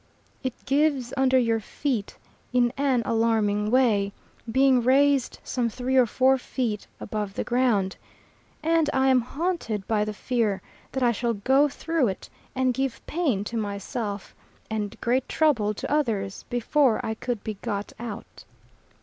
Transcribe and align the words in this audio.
It 0.41 0.55
gives 0.65 1.13
under 1.15 1.37
your 1.37 1.59
feet 1.59 2.17
in 2.51 2.73
an 2.75 3.03
alarming 3.05 3.69
way, 3.69 4.13
being 4.51 4.81
raised 4.81 5.37
some 5.43 5.69
three 5.69 5.95
or 5.95 6.07
four 6.07 6.39
feet 6.39 6.87
above 6.99 7.35
the 7.35 7.43
ground, 7.43 7.97
and 8.63 8.89
I 8.93 9.09
am 9.09 9.21
haunted 9.21 9.87
by 9.87 10.03
the 10.03 10.11
fear 10.15 10.59
that 10.93 11.03
I 11.03 11.11
shall 11.11 11.35
go 11.35 11.67
through 11.69 12.07
it 12.07 12.31
and 12.55 12.73
give 12.73 13.05
pain 13.05 13.43
to 13.43 13.57
myself, 13.57 14.33
and 14.71 14.99
great 15.01 15.29
trouble 15.29 15.71
to 15.75 15.91
others 15.93 16.45
before 16.49 16.99
I 17.05 17.13
could 17.13 17.43
be 17.43 17.59
got 17.61 17.93
out. 17.99 18.43